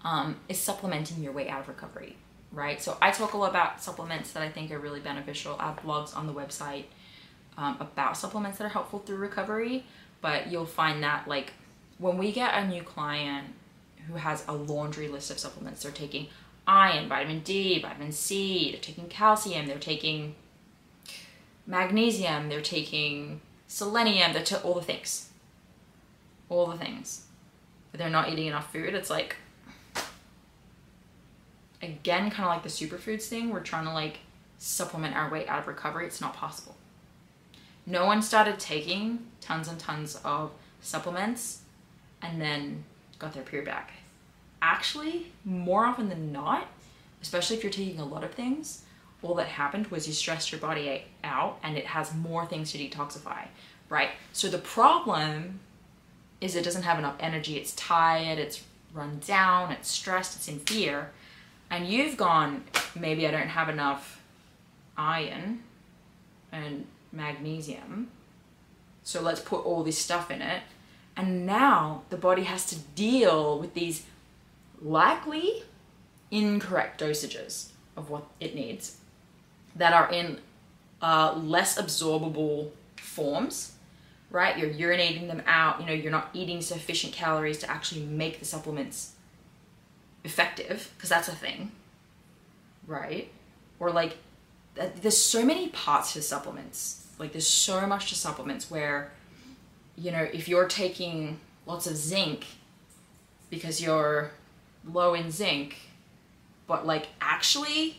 um, 0.05 0.37
is 0.49 0.59
supplementing 0.59 1.23
your 1.23 1.33
way 1.33 1.49
out 1.49 1.61
of 1.61 1.69
recovery, 1.69 2.17
right? 2.51 2.81
So 2.81 2.97
I 3.01 3.11
talk 3.11 3.33
a 3.33 3.37
lot 3.37 3.51
about 3.51 3.83
supplements 3.83 4.33
that 4.33 4.43
I 4.43 4.49
think 4.49 4.71
are 4.71 4.79
really 4.79 5.01
beneficial. 5.01 5.57
I 5.59 5.67
have 5.67 5.83
blogs 5.83 6.17
on 6.17 6.27
the 6.27 6.33
website 6.33 6.85
um, 7.57 7.77
about 7.81 8.17
supplements 8.17 8.59
that 8.59 8.65
are 8.65 8.71
helpful 8.71 8.99
through 8.99 9.17
recovery, 9.17 9.85
but 10.21 10.51
you'll 10.51 10.67
find 10.67 11.03
that 11.03 11.29
like 11.29 11.53
when 11.99 12.19
we 12.19 12.33
get 12.33 12.55
a 12.55 12.67
new 12.67 12.83
client 12.83 13.49
who 14.09 14.15
has 14.15 14.45
a 14.49 14.53
laundry 14.53 15.09
list 15.09 15.31
of 15.31 15.39
supplements. 15.39 15.83
They're 15.83 15.93
taking 15.93 16.29
iron, 16.67 17.09
vitamin 17.09 17.41
D, 17.41 17.81
vitamin 17.81 18.13
C, 18.13 18.71
they're 18.73 18.81
taking 18.81 19.09
calcium, 19.09 19.67
they're 19.67 19.79
taking 19.79 20.35
magnesium, 21.67 22.49
they're 22.49 22.61
taking 22.61 23.41
selenium, 23.67 24.33
they're 24.33 24.61
all 24.61 24.75
the 24.75 24.83
things. 24.83 25.31
All 26.49 26.67
the 26.67 26.79
things. 26.79 27.27
But 27.91 27.99
they're 27.99 28.11
not 28.11 28.29
eating 28.31 28.47
enough 28.47 28.73
food. 28.73 28.95
It's 28.95 29.11
like, 29.11 29.37
again, 31.83 32.31
kind 32.31 32.45
of 32.45 32.51
like 32.51 32.62
the 32.62 32.69
superfoods 32.69 33.25
thing. 33.25 33.51
We're 33.51 33.61
trying 33.61 33.85
to 33.87 33.93
like 33.93 34.21
supplement 34.59 35.17
our 35.17 35.31
way 35.31 35.47
out 35.47 35.59
of 35.59 35.67
recovery. 35.67 36.07
It's 36.07 36.21
not 36.21 36.35
possible. 36.35 36.77
No 37.85 38.07
one 38.07 38.23
started 38.23 38.59
taking 38.61 39.27
tons 39.41 39.69
and 39.69 39.79
tons 39.79 40.21
of 40.25 40.53
supplements 40.81 41.62
and 42.23 42.41
then 42.41 42.85
got 43.19 43.33
their 43.35 43.43
period 43.43 43.67
back. 43.67 43.93
Actually, 44.61 45.33
more 45.45 45.85
often 45.85 46.09
than 46.09 46.31
not, 46.31 46.69
especially 47.21 47.57
if 47.57 47.65
you're 47.65 47.73
taking 47.73 47.99
a 47.99 48.05
lot 48.05 48.23
of 48.23 48.31
things, 48.33 48.83
all 49.23 49.35
that 49.35 49.49
happened 49.49 49.89
was 49.89 50.07
you 50.07 50.12
stressed 50.12 50.53
your 50.53 50.61
body 50.61 51.05
out 51.25 51.59
and 51.62 51.77
it 51.77 51.87
has 51.87 52.15
more 52.15 52.47
things 52.47 52.73
to 52.73 52.79
detoxify, 52.79 53.47
right? 53.89 54.11
So 54.33 54.49
the 54.49 54.59
problem 54.59 55.61
is 56.41 56.55
it 56.55 56.65
doesn't 56.65 56.83
have 56.83 56.99
enough 56.99 57.17
energy, 57.21 57.57
it's 57.57 57.73
tired, 57.75 58.39
it's 58.39 58.62
run 58.93 59.21
down, 59.25 59.73
it's 59.73 59.89
stressed, 59.89 60.37
it's 60.37 60.49
in 60.49 60.59
fear, 60.61 61.11
and 61.73 61.88
you've 61.88 62.19
gone, 62.19 62.64
maybe 62.95 63.26
I 63.26 63.31
don't 63.31 63.49
have 63.49 63.71
enough 63.71 64.21
iron 64.97 65.62
and 66.52 66.87
magnesium, 67.11 68.11
so 69.02 69.23
let's 69.23 69.41
put 69.41 69.64
all 69.64 69.83
this 69.83 69.97
stuff 69.97 70.31
in 70.31 70.43
it. 70.43 70.62
And 71.17 71.47
now 71.47 72.02
the 72.11 72.19
body 72.19 72.45
has 72.45 72.67
to 72.67 72.79
deal 72.79 73.59
with 73.59 73.73
these 73.73 74.05
likely 74.83 75.62
incorrect 76.31 77.00
dosages 77.00 77.71
of 77.97 78.11
what 78.11 78.25
it 78.38 78.55
needs 78.55 78.99
that 79.75 79.95
are 79.95 80.12
in 80.12 80.38
uh, 81.00 81.35
less 81.35 81.81
absorbable 81.81 82.71
forms, 82.97 83.73
right? 84.31 84.59
You're 84.59 84.71
urinating 84.71 85.26
them 85.26 85.43
out, 85.47 85.81
you 85.81 85.87
know, 85.87 85.95
you're 85.95 86.12
not 86.12 86.29
eating 86.35 86.61
sufficient 86.61 87.14
calories 87.14 87.59
to 87.59 87.71
actually 87.71 88.02
make 88.02 88.41
the 88.41 88.45
supplements 88.45 89.12
effective, 90.25 90.91
because 90.97 91.09
that's 91.09 91.29
a 91.29 91.35
thing, 91.35 91.73
right? 92.87 93.31
Or 93.79 93.91
like, 93.91 94.17
there's 94.75 95.19
so 95.19 95.45
many 95.45 95.69
parts 95.69 96.12
to 96.14 96.23
supplements. 96.23 97.07
Like, 97.19 97.33
there's 97.33 97.47
so 97.47 97.87
much 97.87 98.09
to 98.09 98.14
supplements 98.14 98.71
where, 98.71 99.12
you 99.97 100.11
know, 100.11 100.23
if 100.23 100.49
you're 100.49 100.69
taking 100.69 101.38
lots 101.67 101.87
of 101.87 101.97
zinc 101.97 102.47
because 103.50 103.81
you're 103.83 104.33
low 104.91 105.14
in 105.14 105.31
zinc, 105.31 105.76
but 106.67 106.87
like 106.87 107.09
actually 107.21 107.99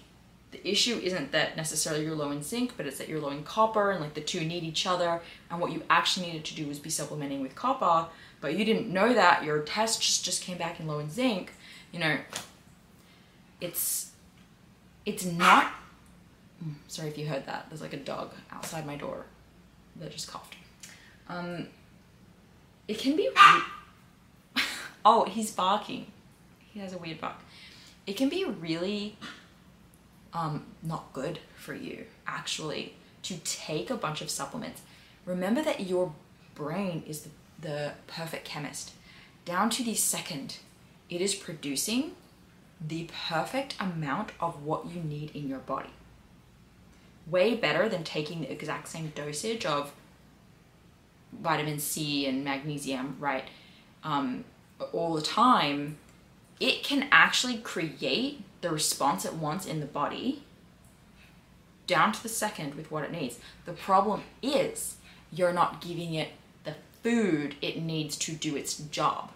the 0.52 0.68
issue 0.68 1.00
isn't 1.02 1.32
that 1.32 1.56
necessarily 1.56 2.04
you're 2.04 2.16
low 2.16 2.32
in 2.32 2.44
zinc, 2.44 2.74
but 2.78 2.86
it's 2.86 2.98
that 2.98 3.10
you're 3.10 3.20
low 3.20 3.30
in 3.30 3.44
copper 3.44 3.92
and 3.92 4.02
like 4.02 4.14
the 4.14 4.22
two 4.22 4.42
need 4.42 4.64
each 4.64 4.86
other. 4.86 5.22
And 5.50 5.60
what 5.60 5.72
you 5.72 5.84
actually 5.90 6.28
needed 6.28 6.46
to 6.46 6.56
do 6.56 6.68
was 6.68 6.80
be 6.80 6.90
supplementing 6.90 7.42
with 7.42 7.56
copper, 7.56 8.08
but 8.42 8.56
you 8.58 8.66
didn't 8.66 8.92
know 8.92 9.14
that. 9.14 9.44
Your 9.44 9.60
test 9.60 10.02
just, 10.02 10.26
just 10.26 10.44
came 10.44 10.58
back 10.58 10.80
in 10.80 10.88
low 10.88 11.00
in 11.00 11.10
zinc. 11.10 11.54
You 11.94 12.00
know, 12.00 12.18
it's 13.62 14.12
it's 15.06 15.24
not. 15.24 15.72
Mm, 16.64 16.74
sorry 16.88 17.08
if 17.08 17.18
you 17.18 17.28
heard 17.28 17.46
that. 17.46 17.68
There's 17.70 17.82
like 17.82 17.94
a 17.94 17.98
dog 17.98 18.32
outside 18.52 18.86
my 18.86 18.98
door 18.98 19.26
that 19.98 20.12
just 20.12 20.28
coughed. 20.28 20.56
Um, 21.30 21.68
it 22.88 22.98
can 23.00 23.16
be. 23.16 23.30
Re- 23.30 24.64
oh, 25.06 25.26
he's 25.26 25.52
barking. 25.52 26.08
He 26.60 26.80
has 26.80 26.94
a 26.94 26.98
weird 26.98 27.22
bark. 27.22 27.36
It 28.08 28.18
can 28.18 28.28
be 28.28 28.44
really 28.44 29.16
um, 30.34 30.66
not 30.82 31.14
good 31.14 31.40
for 31.56 31.74
you, 31.74 32.06
actually, 32.28 32.96
to 33.24 33.38
take 33.38 33.90
a 33.90 33.96
bunch 33.96 34.22
of 34.22 34.30
supplements. 34.30 34.82
Remember 35.26 35.62
that 35.62 35.82
your 35.82 36.14
brain 36.56 37.04
is 37.08 37.22
the, 37.22 37.30
the 37.62 37.92
perfect 38.08 38.46
chemist. 38.46 38.92
Down 39.46 39.70
to 39.72 39.84
the 39.84 39.94
second, 39.94 40.58
it 41.16 41.22
is 41.22 41.36
producing 41.36 42.12
the 42.86 43.10
perfect 43.28 43.76
amount 43.80 44.32
of 44.40 44.64
what 44.64 44.88
you 44.88 45.02
need 45.02 45.36
in 45.36 45.48
your 45.48 45.60
body. 45.60 45.90
Way 47.28 47.56
better 47.56 47.88
than 47.88 48.04
taking 48.04 48.42
the 48.42 48.52
exact 48.52 48.88
same 48.90 49.14
dosage 49.16 49.66
of 49.66 49.94
vitamin 51.32 51.80
C 51.80 52.26
and 52.26 52.44
magnesium, 52.44 53.16
right? 53.20 53.46
Um, 54.04 54.44
all 54.92 55.14
the 55.14 55.22
time, 55.22 55.98
it 56.60 56.84
can 56.84 57.08
actually 57.12 57.58
create 57.58 58.44
the 58.62 58.70
response 58.70 59.26
it 59.26 59.34
wants 59.34 59.66
in 59.66 59.80
the 59.80 59.86
body 59.86 60.44
down 61.88 62.12
to 62.12 62.24
the 62.24 62.30
second 62.30 62.76
with 62.76 62.92
what 62.92 63.04
it 63.04 63.12
needs. 63.12 63.40
The 63.66 63.74
problem 63.74 64.24
is 64.42 64.98
you're 65.32 65.54
not 65.54 65.82
giving 65.82 66.14
it 66.14 66.30
the 66.64 66.76
food 67.02 67.56
it 67.62 67.82
needs 67.82 68.18
to 68.18 68.34
do 68.34 68.56
its 68.56 68.78
job, 68.78 69.32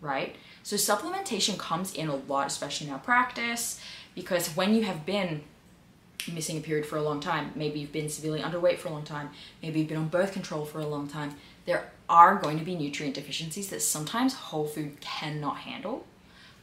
right? 0.00 0.36
So 0.62 0.76
supplementation 0.76 1.58
comes 1.58 1.94
in 1.94 2.08
a 2.08 2.16
lot, 2.16 2.46
especially 2.46 2.88
in 2.88 2.92
our 2.92 2.98
practice, 2.98 3.80
because 4.14 4.48
when 4.56 4.74
you 4.74 4.82
have 4.82 5.06
been 5.06 5.42
missing 6.32 6.58
a 6.58 6.60
period 6.60 6.86
for 6.86 6.96
a 6.96 7.02
long 7.02 7.20
time, 7.20 7.52
maybe 7.54 7.80
you've 7.80 7.92
been 7.92 8.08
severely 8.08 8.40
underweight 8.40 8.78
for 8.78 8.88
a 8.88 8.92
long 8.92 9.04
time, 9.04 9.30
maybe 9.62 9.80
you've 9.80 9.88
been 9.88 9.96
on 9.96 10.08
birth 10.08 10.32
control 10.32 10.64
for 10.64 10.78
a 10.78 10.86
long 10.86 11.08
time, 11.08 11.34
there 11.64 11.90
are 12.08 12.36
going 12.36 12.58
to 12.58 12.64
be 12.64 12.74
nutrient 12.74 13.14
deficiencies 13.14 13.68
that 13.70 13.80
sometimes 13.80 14.34
whole 14.34 14.66
food 14.66 15.00
cannot 15.00 15.58
handle. 15.58 16.06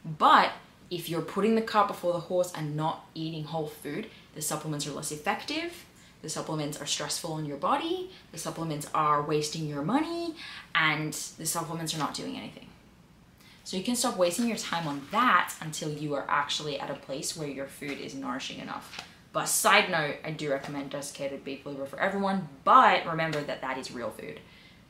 But 0.04 0.52
if 0.90 1.08
you're 1.08 1.22
putting 1.22 1.54
the 1.54 1.62
cart 1.62 1.88
before 1.88 2.12
the 2.12 2.20
horse 2.20 2.52
and 2.54 2.76
not 2.76 3.06
eating 3.14 3.44
whole 3.44 3.66
food, 3.66 4.06
the 4.34 4.42
supplements 4.42 4.86
are 4.86 4.92
less 4.92 5.12
effective. 5.12 5.84
The 6.22 6.28
supplements 6.28 6.80
are 6.80 6.86
stressful 6.86 7.32
on 7.32 7.44
your 7.44 7.58
body. 7.58 8.10
The 8.32 8.38
supplements 8.38 8.88
are 8.94 9.22
wasting 9.22 9.66
your 9.66 9.82
money, 9.82 10.34
and 10.74 11.12
the 11.12 11.46
supplements 11.46 11.94
are 11.94 11.98
not 11.98 12.14
doing 12.14 12.36
anything. 12.36 12.67
So 13.68 13.76
you 13.76 13.82
can 13.82 13.96
stop 13.96 14.16
wasting 14.16 14.48
your 14.48 14.56
time 14.56 14.88
on 14.88 15.02
that 15.10 15.52
until 15.60 15.92
you 15.92 16.14
are 16.14 16.24
actually 16.26 16.80
at 16.80 16.88
a 16.88 16.94
place 16.94 17.36
where 17.36 17.46
your 17.46 17.66
food 17.66 18.00
is 18.00 18.14
nourishing 18.14 18.60
enough. 18.60 19.04
But 19.34 19.44
side 19.44 19.90
note, 19.90 20.14
I 20.24 20.30
do 20.30 20.50
recommend 20.50 20.88
desiccated 20.88 21.44
beef 21.44 21.66
liver 21.66 21.84
for 21.84 22.00
everyone, 22.00 22.48
but 22.64 23.04
remember 23.04 23.42
that 23.42 23.60
that 23.60 23.76
is 23.76 23.90
real 23.90 24.08
food, 24.08 24.40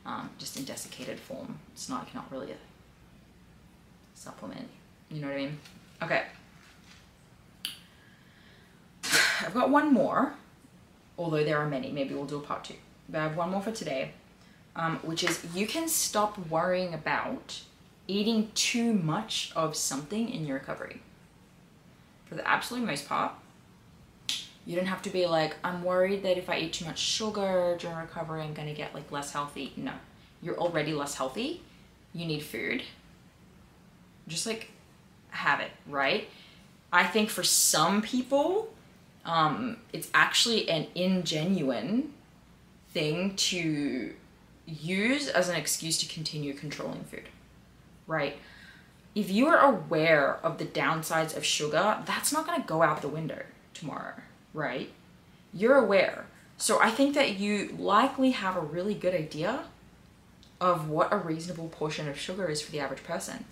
um, 0.05 0.29
just 0.37 0.55
in 0.55 0.63
desiccated 0.63 1.19
form. 1.19 1.59
It's 1.73 1.89
not, 1.89 2.15
not 2.15 2.31
really 2.31 2.53
a 2.53 2.55
supplement. 4.13 4.69
You 5.11 5.19
know 5.19 5.27
what 5.27 5.35
I 5.35 5.39
mean? 5.39 5.59
Okay. 6.01 6.23
I've 9.45 9.53
got 9.53 9.69
one 9.69 9.93
more, 9.93 10.35
although 11.17 11.43
there 11.43 11.57
are 11.57 11.67
many. 11.67 11.91
Maybe 11.91 12.13
we'll 12.13 12.23
do 12.23 12.37
a 12.37 12.39
part 12.39 12.63
two. 12.63 12.75
But 13.09 13.19
I 13.19 13.23
have 13.23 13.35
one 13.35 13.51
more 13.51 13.61
for 13.61 13.73
today, 13.73 14.11
um, 14.77 14.99
which 14.99 15.25
is 15.25 15.45
you 15.53 15.67
can 15.67 15.89
stop 15.89 16.37
worrying 16.47 16.93
about 16.93 17.63
eating 18.09 18.51
too 18.55 18.91
much 18.93 19.51
of 19.55 19.75
something 19.75 20.29
in 20.29 20.45
your 20.45 20.57
recovery. 20.57 21.01
For 22.25 22.35
the 22.35 22.47
absolute 22.47 22.85
most 22.85 23.07
part, 23.07 23.33
you 24.65 24.75
don't 24.75 24.87
have 24.87 25.01
to 25.03 25.09
be 25.09 25.25
like, 25.25 25.55
I'm 25.63 25.83
worried 25.83 26.23
that 26.23 26.37
if 26.37 26.49
I 26.49 26.59
eat 26.59 26.73
too 26.73 26.85
much 26.85 26.99
sugar 26.99 27.77
during 27.79 27.97
recovery, 27.97 28.41
I'm 28.41 28.53
gonna 28.53 28.73
get 28.73 28.93
like 28.93 29.11
less 29.11 29.31
healthy. 29.31 29.73
No, 29.77 29.93
you're 30.41 30.57
already 30.57 30.93
less 30.93 31.15
healthy. 31.15 31.61
You 32.13 32.25
need 32.25 32.43
food. 32.43 32.83
Just 34.27 34.45
like 34.45 34.71
have 35.29 35.59
it, 35.59 35.71
right? 35.87 36.27
I 36.91 37.05
think 37.05 37.29
for 37.29 37.43
some 37.43 38.01
people, 38.01 38.73
um, 39.25 39.77
it's 39.93 40.09
actually 40.13 40.69
an 40.69 40.87
ingenuine 40.95 42.09
thing 42.91 43.35
to 43.35 44.13
use 44.65 45.27
as 45.27 45.49
an 45.49 45.55
excuse 45.55 45.97
to 45.99 46.07
continue 46.07 46.53
controlling 46.53 47.03
food, 47.03 47.29
right? 48.09 48.37
If 49.15 49.29
you 49.29 49.47
are 49.47 49.59
aware 49.59 50.37
of 50.43 50.57
the 50.57 50.65
downsides 50.65 51.37
of 51.37 51.45
sugar, 51.45 51.99
that's 52.05 52.33
not 52.33 52.45
going 52.45 52.61
to 52.61 52.67
go 52.67 52.81
out 52.81 53.01
the 53.01 53.07
window 53.07 53.43
tomorrow, 53.73 54.15
right? 54.53 54.91
You're 55.53 55.77
aware. 55.77 56.25
So 56.57 56.81
I 56.81 56.89
think 56.91 57.15
that 57.15 57.39
you 57.39 57.75
likely 57.77 58.31
have 58.31 58.57
a 58.57 58.61
really 58.61 58.93
good 58.93 59.13
idea 59.13 59.61
of 60.59 60.89
what 60.89 61.13
a 61.13 61.17
reasonable 61.17 61.69
portion 61.69 62.07
of 62.09 62.19
sugar 62.19 62.47
is 62.47 62.61
for 62.61 62.71
the 62.71 62.79
average 62.79 63.03
person. 63.03 63.45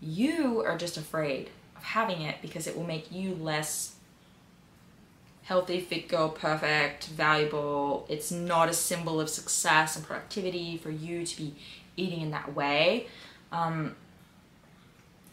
You 0.00 0.62
are 0.64 0.78
just 0.78 0.96
afraid 0.96 1.50
of 1.76 1.82
having 1.82 2.22
it 2.22 2.36
because 2.40 2.66
it 2.66 2.76
will 2.76 2.86
make 2.86 3.12
you 3.12 3.34
less 3.34 3.96
healthy, 5.42 5.80
fit 5.80 6.08
girl, 6.08 6.30
perfect, 6.30 7.06
valuable. 7.08 8.06
It's 8.08 8.30
not 8.30 8.68
a 8.68 8.72
symbol 8.72 9.20
of 9.20 9.28
success 9.28 9.96
and 9.96 10.04
productivity 10.04 10.78
for 10.78 10.90
you 10.90 11.26
to 11.26 11.36
be 11.36 11.54
eating 11.96 12.22
in 12.22 12.30
that 12.30 12.54
way. 12.54 13.08
Um, 13.52 13.94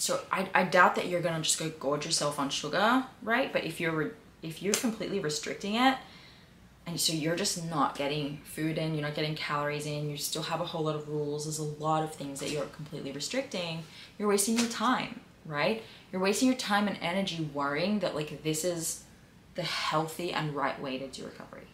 so 0.01 0.19
I, 0.31 0.49
I 0.55 0.63
doubt 0.63 0.95
that 0.95 1.09
you're 1.09 1.21
gonna 1.21 1.43
just 1.43 1.59
go 1.59 1.69
gorge 1.69 2.07
yourself 2.07 2.39
on 2.39 2.49
sugar, 2.49 3.05
right? 3.21 3.53
But 3.53 3.65
if 3.65 3.79
you're 3.79 3.91
re- 3.91 4.11
if 4.41 4.63
you're 4.63 4.73
completely 4.73 5.19
restricting 5.19 5.75
it, 5.75 5.95
and 6.87 6.99
so 6.99 7.13
you're 7.13 7.35
just 7.35 7.69
not 7.69 7.95
getting 7.95 8.39
food 8.43 8.79
in, 8.79 8.95
you're 8.95 9.03
not 9.03 9.13
getting 9.13 9.35
calories 9.35 9.85
in, 9.85 10.09
you 10.09 10.17
still 10.17 10.41
have 10.41 10.59
a 10.59 10.65
whole 10.65 10.85
lot 10.85 10.95
of 10.95 11.07
rules. 11.07 11.45
There's 11.45 11.59
a 11.59 11.83
lot 11.83 12.03
of 12.03 12.15
things 12.15 12.39
that 12.39 12.49
you're 12.49 12.65
completely 12.65 13.11
restricting. 13.11 13.83
You're 14.17 14.27
wasting 14.27 14.57
your 14.57 14.69
time, 14.69 15.19
right? 15.45 15.83
You're 16.11 16.21
wasting 16.21 16.47
your 16.47 16.57
time 16.57 16.87
and 16.87 16.97
energy 16.99 17.47
worrying 17.53 17.99
that 17.99 18.15
like 18.15 18.41
this 18.41 18.65
is 18.65 19.03
the 19.53 19.61
healthy 19.61 20.33
and 20.33 20.55
right 20.55 20.81
way 20.81 20.97
to 20.97 21.07
do 21.09 21.25
recovery. 21.25 21.67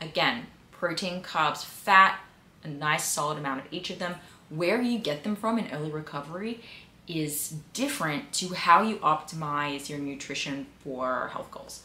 Again, 0.00 0.46
protein, 0.70 1.22
carbs, 1.22 1.62
fat, 1.62 2.20
a 2.64 2.68
nice 2.68 3.04
solid 3.04 3.36
amount 3.36 3.60
of 3.60 3.66
each 3.70 3.90
of 3.90 3.98
them. 3.98 4.14
Where 4.48 4.80
you 4.80 4.98
get 4.98 5.24
them 5.24 5.36
from 5.36 5.58
in 5.58 5.70
early 5.70 5.90
recovery 5.90 6.62
is 7.06 7.54
different 7.72 8.32
to 8.34 8.54
how 8.54 8.82
you 8.82 8.96
optimize 8.96 9.88
your 9.88 9.98
nutrition 9.98 10.66
for 10.84 11.28
health 11.32 11.50
goals. 11.50 11.82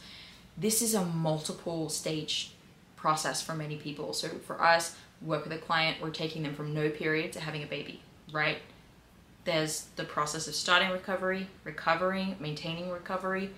This 0.58 0.82
is 0.82 0.94
a 0.94 1.04
multiple 1.04 1.90
stage 1.90 2.52
process 2.96 3.42
for 3.42 3.54
many 3.54 3.76
people. 3.78 4.14
So 4.14 4.30
for 4.30 4.62
us, 4.62 4.96
work 5.22 5.44
with 5.44 5.54
a 5.54 5.58
client, 5.58 5.98
we're 6.02 6.10
taking 6.10 6.44
them 6.44 6.54
from 6.54 6.74
no 6.74 6.90
period 6.90 7.34
to 7.34 7.40
having 7.40 7.64
a 7.64 7.68
baby, 7.68 8.02
right? 8.32 8.58
There's 9.44 9.88
the 9.96 10.04
process 10.04 10.48
of 10.48 10.56
starting 10.56 10.90
recovery, 10.90 11.48
recovering, 11.64 12.36
maintaining 12.40 12.90
recovery, 12.90 13.52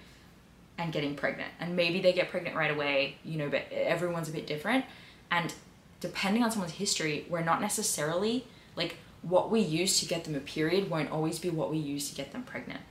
and 0.77 0.91
getting 0.91 1.15
pregnant. 1.15 1.51
And 1.59 1.75
maybe 1.75 2.01
they 2.01 2.13
get 2.13 2.29
pregnant 2.29 2.55
right 2.55 2.71
away, 2.71 3.17
you 3.23 3.37
know, 3.37 3.49
but 3.49 3.63
everyone's 3.71 4.29
a 4.29 4.33
bit 4.33 4.47
different. 4.47 4.85
And 5.31 5.53
depending 5.99 6.43
on 6.43 6.51
someone's 6.51 6.73
history, 6.73 7.25
we're 7.29 7.43
not 7.43 7.61
necessarily 7.61 8.45
like 8.75 8.97
what 9.27 9.51
we 9.51 9.59
use 9.59 9.99
to 9.99 10.05
get 10.05 10.23
them 10.23 10.35
a 10.35 10.39
period 10.39 10.89
won't 10.89 11.11
always 11.11 11.39
be 11.39 11.49
what 11.49 11.71
we 11.71 11.77
use 11.77 12.09
to 12.09 12.15
get 12.15 12.31
them 12.31 12.43
pregnant, 12.43 12.81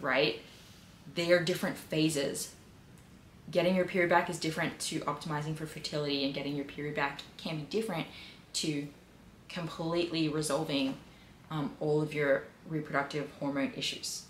right? 0.00 0.40
They 1.14 1.32
are 1.32 1.42
different 1.42 1.76
phases. 1.76 2.54
Getting 3.50 3.74
your 3.74 3.86
period 3.86 4.10
back 4.10 4.28
is 4.28 4.38
different 4.38 4.78
to 4.80 5.00
optimizing 5.00 5.56
for 5.56 5.66
fertility, 5.66 6.24
and 6.24 6.34
getting 6.34 6.56
your 6.56 6.66
period 6.66 6.94
back 6.94 7.20
can 7.38 7.56
be 7.56 7.62
different 7.62 8.06
to 8.54 8.88
completely 9.48 10.28
resolving 10.28 10.96
um, 11.50 11.72
all 11.80 12.02
of 12.02 12.12
your 12.12 12.44
reproductive 12.68 13.30
hormone 13.40 13.72
issues. 13.74 14.24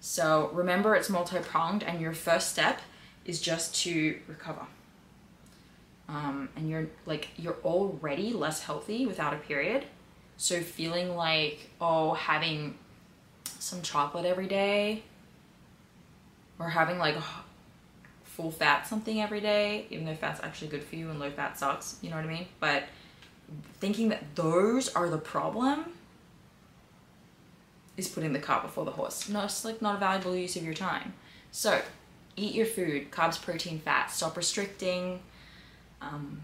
So 0.00 0.50
remember, 0.52 0.96
it's 0.96 1.08
multi 1.08 1.38
pronged, 1.38 1.84
and 1.84 2.00
your 2.00 2.12
first 2.12 2.50
step 2.50 2.80
is 3.24 3.40
just 3.40 3.74
to 3.82 4.18
recover. 4.26 4.66
Um, 6.08 6.48
and 6.56 6.68
you're 6.68 6.88
like, 7.06 7.28
you're 7.36 7.56
already 7.64 8.32
less 8.32 8.64
healthy 8.64 9.06
without 9.06 9.32
a 9.32 9.38
period. 9.38 9.84
So 10.36 10.60
feeling 10.60 11.16
like, 11.16 11.70
oh, 11.80 12.14
having 12.14 12.76
some 13.58 13.82
chocolate 13.82 14.26
every 14.26 14.46
day 14.46 15.02
or 16.58 16.68
having 16.68 16.98
like 16.98 17.16
full 18.24 18.50
fat 18.50 18.86
something 18.86 19.20
every 19.20 19.40
day, 19.40 19.86
even 19.90 20.04
though 20.04 20.14
fat's 20.14 20.40
actually 20.42 20.68
good 20.68 20.84
for 20.84 20.96
you 20.96 21.08
and 21.08 21.20
low 21.20 21.30
fat 21.30 21.58
sucks, 21.58 21.98
you 22.02 22.10
know 22.10 22.16
what 22.16 22.24
I 22.24 22.28
mean? 22.28 22.46
But 22.60 22.84
thinking 23.80 24.08
that 24.08 24.34
those 24.34 24.92
are 24.94 25.08
the 25.08 25.18
problem 25.18 25.86
is 27.96 28.08
putting 28.08 28.32
the 28.32 28.40
cart 28.40 28.62
before 28.62 28.84
the 28.84 28.90
horse. 28.90 29.28
No, 29.28 29.44
it's 29.44 29.64
like 29.64 29.80
not 29.80 29.96
a 29.96 29.98
valuable 29.98 30.34
use 30.34 30.56
of 30.56 30.64
your 30.64 30.74
time. 30.74 31.14
So 31.52 31.80
eat 32.36 32.54
your 32.54 32.66
food, 32.66 33.10
carbs, 33.10 33.40
protein, 33.40 33.78
fat. 33.78 34.10
Stop 34.10 34.36
restricting. 34.36 35.20
Um, 36.00 36.40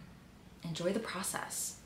enjoy 0.62 0.92
the 0.92 1.00
process. 1.00 1.79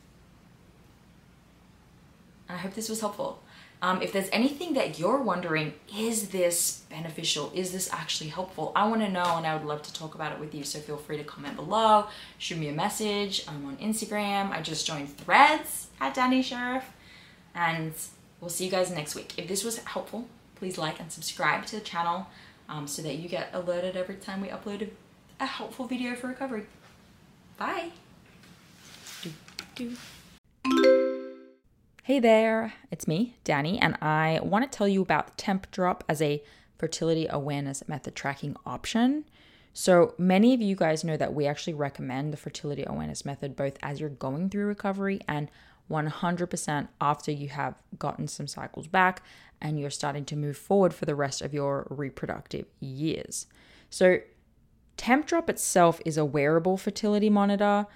I 2.48 2.56
hope 2.56 2.74
this 2.74 2.88
was 2.88 3.00
helpful. 3.00 3.40
Um, 3.82 4.00
if 4.00 4.12
there's 4.12 4.30
anything 4.32 4.74
that 4.74 4.98
you're 4.98 5.20
wondering, 5.20 5.74
is 5.94 6.28
this 6.28 6.84
beneficial? 6.88 7.52
Is 7.54 7.70
this 7.70 7.92
actually 7.92 8.30
helpful? 8.30 8.72
I 8.74 8.88
want 8.88 9.02
to 9.02 9.10
know 9.10 9.36
and 9.36 9.46
I 9.46 9.54
would 9.54 9.66
love 9.66 9.82
to 9.82 9.92
talk 9.92 10.14
about 10.14 10.32
it 10.32 10.40
with 10.40 10.54
you. 10.54 10.64
So 10.64 10.78
feel 10.78 10.96
free 10.96 11.18
to 11.18 11.24
comment 11.24 11.56
below, 11.56 12.06
shoot 12.38 12.58
me 12.58 12.68
a 12.68 12.72
message. 12.72 13.44
I'm 13.46 13.64
on 13.66 13.76
Instagram. 13.76 14.50
I 14.52 14.62
just 14.62 14.86
joined 14.86 15.14
threads 15.14 15.88
at 16.00 16.14
Dani 16.14 16.42
Sheriff. 16.42 16.84
And 17.54 17.92
we'll 18.40 18.48
see 18.48 18.64
you 18.64 18.70
guys 18.70 18.90
next 18.90 19.14
week. 19.14 19.34
If 19.36 19.48
this 19.48 19.64
was 19.64 19.78
helpful, 19.78 20.28
please 20.54 20.78
like 20.78 20.98
and 20.98 21.12
subscribe 21.12 21.66
to 21.66 21.76
the 21.76 21.82
channel 21.82 22.26
um, 22.70 22.86
so 22.86 23.02
that 23.02 23.16
you 23.16 23.28
get 23.28 23.50
alerted 23.52 23.96
every 23.96 24.16
time 24.16 24.40
we 24.40 24.48
upload 24.48 24.82
a, 24.82 25.44
a 25.44 25.46
helpful 25.46 25.86
video 25.86 26.14
for 26.14 26.28
recovery. 26.28 26.64
Bye. 27.58 27.90
Do, 29.22 29.30
do. 29.74 29.96
Hey 32.06 32.20
there, 32.20 32.74
it's 32.90 33.08
me, 33.08 33.38
Dani, 33.46 33.78
and 33.80 33.96
I 34.02 34.38
want 34.42 34.70
to 34.70 34.76
tell 34.76 34.86
you 34.86 35.00
about 35.00 35.38
Tempdrop 35.38 36.02
as 36.06 36.20
a 36.20 36.42
fertility 36.76 37.26
awareness 37.30 37.82
method 37.88 38.14
tracking 38.14 38.56
option. 38.66 39.24
So, 39.72 40.12
many 40.18 40.52
of 40.52 40.60
you 40.60 40.76
guys 40.76 41.02
know 41.02 41.16
that 41.16 41.32
we 41.32 41.46
actually 41.46 41.72
recommend 41.72 42.30
the 42.30 42.36
fertility 42.36 42.84
awareness 42.86 43.24
method 43.24 43.56
both 43.56 43.78
as 43.82 44.00
you're 44.00 44.10
going 44.10 44.50
through 44.50 44.66
recovery 44.66 45.22
and 45.26 45.50
100% 45.90 46.88
after 47.00 47.32
you 47.32 47.48
have 47.48 47.82
gotten 47.98 48.28
some 48.28 48.48
cycles 48.48 48.86
back 48.86 49.22
and 49.62 49.80
you're 49.80 49.88
starting 49.88 50.26
to 50.26 50.36
move 50.36 50.58
forward 50.58 50.92
for 50.92 51.06
the 51.06 51.14
rest 51.14 51.40
of 51.40 51.54
your 51.54 51.86
reproductive 51.88 52.66
years. 52.80 53.46
So, 53.88 54.18
Tempdrop 54.98 55.48
itself 55.48 56.02
is 56.04 56.18
a 56.18 56.24
wearable 56.26 56.76
fertility 56.76 57.30
monitor 57.30 57.86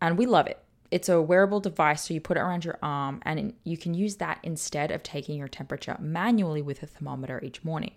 and 0.00 0.18
we 0.18 0.26
love 0.26 0.48
it. 0.48 0.61
It's 0.92 1.08
a 1.08 1.20
wearable 1.20 1.60
device, 1.60 2.02
so 2.02 2.14
you 2.14 2.20
put 2.20 2.36
it 2.36 2.40
around 2.40 2.64
your 2.64 2.78
arm 2.82 3.20
and 3.22 3.54
you 3.64 3.76
can 3.76 3.94
use 3.94 4.16
that 4.16 4.38
instead 4.42 4.90
of 4.90 5.02
taking 5.02 5.38
your 5.38 5.48
temperature 5.48 5.96
manually 5.98 6.62
with 6.62 6.82
a 6.82 6.86
thermometer 6.86 7.40
each 7.42 7.64
morning. 7.64 7.94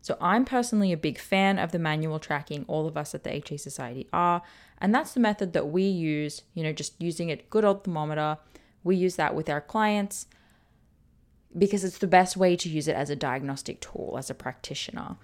So, 0.00 0.16
I'm 0.20 0.44
personally 0.44 0.92
a 0.92 0.96
big 0.96 1.18
fan 1.18 1.58
of 1.58 1.72
the 1.72 1.78
manual 1.78 2.20
tracking. 2.20 2.64
All 2.68 2.86
of 2.86 2.96
us 2.96 3.16
at 3.16 3.24
the 3.24 3.34
HA 3.34 3.56
Society 3.56 4.06
are. 4.12 4.42
And 4.80 4.94
that's 4.94 5.12
the 5.12 5.20
method 5.20 5.54
that 5.54 5.70
we 5.70 5.82
use, 5.82 6.42
you 6.54 6.62
know, 6.62 6.72
just 6.72 7.00
using 7.02 7.32
a 7.32 7.36
good 7.36 7.64
old 7.64 7.82
thermometer 7.82 8.38
we 8.84 8.96
use 8.96 9.16
that 9.16 9.34
with 9.34 9.48
our 9.48 9.60
clients 9.60 10.26
because 11.56 11.84
it's 11.84 11.98
the 11.98 12.06
best 12.06 12.36
way 12.36 12.56
to 12.56 12.68
use 12.68 12.88
it 12.88 12.96
as 12.96 13.10
a 13.10 13.16
diagnostic 13.16 13.80
tool 13.80 14.16
as 14.18 14.30
a 14.30 14.34
practitioner. 14.34 15.16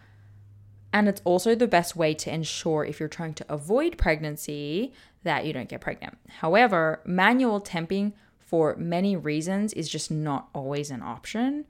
And 0.94 1.08
it's 1.08 1.20
also 1.24 1.56
the 1.56 1.66
best 1.66 1.96
way 1.96 2.14
to 2.14 2.32
ensure 2.32 2.84
if 2.84 3.00
you're 3.00 3.08
trying 3.08 3.34
to 3.34 3.52
avoid 3.52 3.98
pregnancy 3.98 4.92
that 5.24 5.44
you 5.44 5.52
don't 5.52 5.68
get 5.68 5.80
pregnant. 5.80 6.16
However, 6.38 7.00
manual 7.04 7.60
temping 7.60 8.12
for 8.38 8.76
many 8.76 9.16
reasons 9.16 9.72
is 9.72 9.88
just 9.88 10.08
not 10.08 10.48
always 10.54 10.92
an 10.92 11.02
option. 11.02 11.64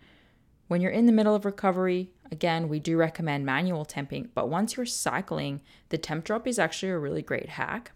When 0.68 0.82
you're 0.82 0.92
in 0.92 1.06
the 1.06 1.12
middle 1.12 1.34
of 1.34 1.46
recovery, 1.46 2.10
again, 2.30 2.68
we 2.68 2.78
do 2.78 2.98
recommend 2.98 3.46
manual 3.46 3.86
temping, 3.86 4.28
but 4.34 4.50
once 4.50 4.76
you're 4.76 4.84
cycling, 4.84 5.62
the 5.88 5.96
Tempdrop 5.96 6.46
is 6.46 6.58
actually 6.58 6.92
a 6.92 6.98
really 6.98 7.22
great 7.22 7.48
hack. 7.48 7.92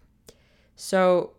So 0.75 1.33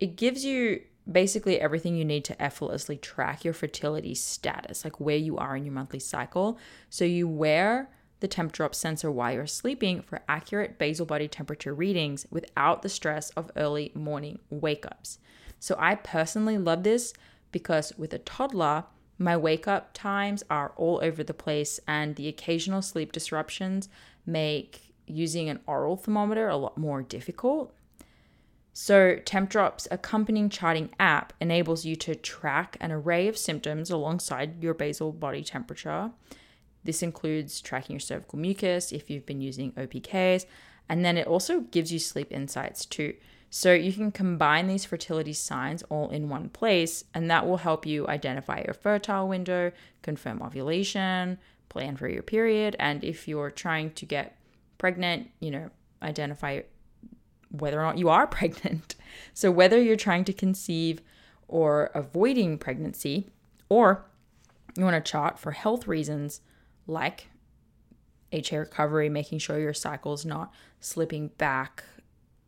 it 0.00 0.16
gives 0.16 0.44
you 0.44 0.82
basically 1.10 1.58
everything 1.58 1.96
you 1.96 2.04
need 2.04 2.26
to 2.26 2.42
effortlessly 2.42 2.98
track 2.98 3.42
your 3.42 3.54
fertility 3.54 4.14
status, 4.14 4.84
like 4.84 5.00
where 5.00 5.16
you 5.16 5.38
are 5.38 5.56
in 5.56 5.64
your 5.64 5.72
monthly 5.72 6.00
cycle. 6.00 6.58
So 6.90 7.06
you 7.06 7.26
wear 7.26 7.88
the 8.24 8.28
Tempdrop 8.28 8.74
sensor 8.74 9.10
while 9.10 9.34
you're 9.34 9.46
sleeping 9.46 10.00
for 10.00 10.22
accurate 10.30 10.78
basal 10.78 11.04
body 11.04 11.28
temperature 11.28 11.74
readings 11.74 12.26
without 12.30 12.80
the 12.80 12.88
stress 12.88 13.28
of 13.32 13.50
early 13.54 13.92
morning 13.94 14.38
wake 14.48 14.86
ups. 14.86 15.18
So 15.60 15.76
I 15.78 15.96
personally 15.96 16.56
love 16.56 16.84
this 16.84 17.12
because 17.52 17.92
with 17.98 18.14
a 18.14 18.18
toddler, 18.18 18.84
my 19.18 19.36
wake 19.36 19.68
up 19.68 19.92
times 19.92 20.42
are 20.48 20.72
all 20.76 21.00
over 21.02 21.22
the 21.22 21.34
place, 21.34 21.78
and 21.86 22.16
the 22.16 22.26
occasional 22.26 22.80
sleep 22.80 23.12
disruptions 23.12 23.90
make 24.24 24.94
using 25.06 25.50
an 25.50 25.60
oral 25.66 25.98
thermometer 25.98 26.48
a 26.48 26.56
lot 26.56 26.78
more 26.78 27.02
difficult. 27.02 27.74
So, 28.72 29.16
Tempdrop's 29.16 29.86
accompanying 29.90 30.48
charting 30.48 30.88
app 30.98 31.34
enables 31.42 31.84
you 31.84 31.94
to 31.96 32.14
track 32.14 32.78
an 32.80 32.90
array 32.90 33.28
of 33.28 33.36
symptoms 33.36 33.90
alongside 33.90 34.62
your 34.62 34.72
basal 34.72 35.12
body 35.12 35.44
temperature. 35.44 36.10
This 36.84 37.02
includes 37.02 37.60
tracking 37.60 37.94
your 37.94 38.00
cervical 38.00 38.38
mucus 38.38 38.92
if 38.92 39.10
you've 39.10 39.26
been 39.26 39.40
using 39.40 39.72
OPKs, 39.72 40.46
and 40.88 41.04
then 41.04 41.16
it 41.16 41.26
also 41.26 41.60
gives 41.60 41.92
you 41.92 41.98
sleep 41.98 42.30
insights 42.30 42.84
too. 42.84 43.14
So, 43.50 43.72
you 43.72 43.92
can 43.92 44.10
combine 44.10 44.66
these 44.66 44.84
fertility 44.84 45.32
signs 45.32 45.84
all 45.84 46.10
in 46.10 46.28
one 46.28 46.48
place, 46.48 47.04
and 47.14 47.30
that 47.30 47.46
will 47.46 47.58
help 47.58 47.86
you 47.86 48.06
identify 48.08 48.62
your 48.64 48.74
fertile 48.74 49.28
window, 49.28 49.70
confirm 50.02 50.42
ovulation, 50.42 51.38
plan 51.68 51.96
for 51.96 52.08
your 52.08 52.22
period, 52.22 52.74
and 52.80 53.04
if 53.04 53.28
you're 53.28 53.52
trying 53.52 53.92
to 53.92 54.06
get 54.06 54.36
pregnant, 54.76 55.30
you 55.38 55.52
know, 55.52 55.70
identify 56.02 56.62
whether 57.50 57.78
or 57.78 57.84
not 57.84 57.96
you 57.96 58.08
are 58.08 58.26
pregnant. 58.38 58.96
So, 59.32 59.52
whether 59.52 59.80
you're 59.80 59.96
trying 59.96 60.24
to 60.24 60.32
conceive 60.32 61.00
or 61.46 61.90
avoiding 61.94 62.58
pregnancy, 62.58 63.30
or 63.68 64.04
you 64.76 64.84
want 64.84 65.02
to 65.02 65.10
chart 65.10 65.38
for 65.38 65.52
health 65.52 65.86
reasons 65.86 66.40
like 66.86 67.28
HA 68.32 68.58
recovery, 68.58 69.08
making 69.08 69.38
sure 69.38 69.58
your 69.58 69.74
cycle 69.74 70.12
is 70.12 70.24
not 70.24 70.52
slipping 70.80 71.28
back 71.38 71.84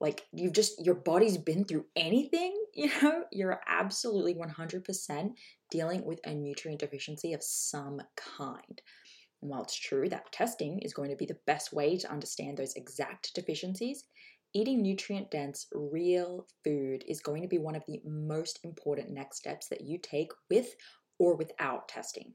like 0.00 0.22
you've 0.32 0.52
just 0.52 0.84
your 0.84 0.94
body's 0.94 1.38
been 1.38 1.64
through 1.64 1.86
anything, 1.96 2.54
you 2.74 2.90
know, 3.02 3.24
you're 3.32 3.60
absolutely 3.66 4.34
100% 4.34 5.30
dealing 5.70 6.04
with 6.04 6.20
a 6.24 6.34
nutrient 6.34 6.80
deficiency 6.80 7.32
of 7.32 7.42
some 7.42 8.00
kind. 8.16 8.82
And 9.40 9.50
while 9.50 9.62
it's 9.62 9.78
true 9.78 10.08
that 10.08 10.32
testing 10.32 10.80
is 10.80 10.94
going 10.94 11.10
to 11.10 11.16
be 11.16 11.26
the 11.26 11.38
best 11.46 11.72
way 11.72 11.96
to 11.98 12.10
understand 12.10 12.56
those 12.56 12.74
exact 12.74 13.34
deficiencies, 13.34 14.04
eating 14.54 14.82
nutrient 14.82 15.30
dense, 15.30 15.66
real 15.72 16.46
food 16.64 17.04
is 17.06 17.20
going 17.20 17.42
to 17.42 17.48
be 17.48 17.58
one 17.58 17.74
of 17.74 17.84
the 17.86 18.00
most 18.04 18.60
important 18.64 19.10
next 19.10 19.38
steps 19.38 19.68
that 19.68 19.82
you 19.82 19.98
take 19.98 20.30
with 20.50 20.74
or 21.18 21.36
without 21.36 21.88
testing. 21.88 22.34